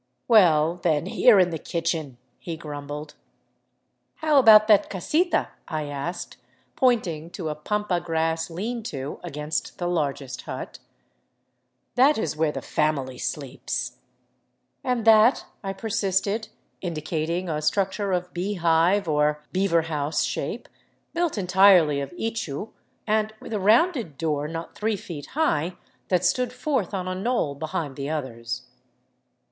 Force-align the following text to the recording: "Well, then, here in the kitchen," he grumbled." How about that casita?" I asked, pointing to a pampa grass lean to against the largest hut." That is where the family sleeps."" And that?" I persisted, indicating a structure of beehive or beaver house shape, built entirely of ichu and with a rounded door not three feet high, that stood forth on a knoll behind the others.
"Well, 0.27 0.79
then, 0.81 1.05
here 1.05 1.37
in 1.39 1.51
the 1.51 1.59
kitchen," 1.59 2.17
he 2.39 2.57
grumbled." 2.57 3.13
How 4.23 4.39
about 4.39 4.67
that 4.67 4.89
casita?" 4.89 5.49
I 5.67 5.83
asked, 5.83 6.37
pointing 6.75 7.29
to 7.33 7.49
a 7.49 7.53
pampa 7.55 8.01
grass 8.01 8.49
lean 8.49 8.81
to 8.89 9.19
against 9.21 9.77
the 9.77 9.85
largest 9.85 10.41
hut." 10.41 10.79
That 11.97 12.17
is 12.17 12.35
where 12.35 12.51
the 12.51 12.63
family 12.63 13.19
sleeps."" 13.19 13.99
And 14.83 15.05
that?" 15.05 15.45
I 15.63 15.71
persisted, 15.71 16.47
indicating 16.81 17.47
a 17.47 17.61
structure 17.61 18.11
of 18.11 18.33
beehive 18.33 19.07
or 19.07 19.43
beaver 19.51 19.83
house 19.83 20.23
shape, 20.23 20.67
built 21.13 21.37
entirely 21.37 22.01
of 22.01 22.09
ichu 22.13 22.71
and 23.05 23.35
with 23.39 23.53
a 23.53 23.59
rounded 23.59 24.17
door 24.17 24.47
not 24.47 24.73
three 24.73 24.97
feet 24.97 25.27
high, 25.37 25.77
that 26.07 26.25
stood 26.25 26.51
forth 26.51 26.91
on 26.91 27.07
a 27.07 27.13
knoll 27.13 27.53
behind 27.53 27.95
the 27.95 28.09
others. 28.09 28.63